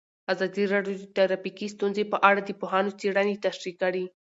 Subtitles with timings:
[0.33, 4.03] ازادي راډیو د ټرافیکي ستونزې په اړه د پوهانو څېړنې تشریح کړې.